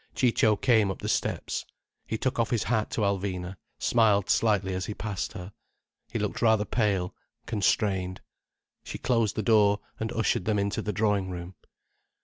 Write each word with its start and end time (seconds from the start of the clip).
Ciccio 0.15 0.55
came 0.55 0.89
up 0.89 0.97
the 0.97 1.07
steps. 1.07 1.63
He 2.07 2.17
took 2.17 2.39
off 2.39 2.49
his 2.49 2.63
hat 2.63 2.89
to 2.89 3.01
Alvina, 3.01 3.57
smiled 3.77 4.31
slightly 4.31 4.73
as 4.73 4.87
he 4.87 4.95
passed 4.95 5.33
her. 5.33 5.53
He 6.09 6.17
looked 6.17 6.41
rather 6.41 6.65
pale, 6.65 7.13
constrained. 7.45 8.19
She 8.83 8.97
closed 8.97 9.35
the 9.35 9.43
door 9.43 9.79
and 9.99 10.11
ushered 10.13 10.45
them 10.45 10.57
into 10.57 10.81
the 10.81 10.91
drawing 10.91 11.29
room. 11.29 11.53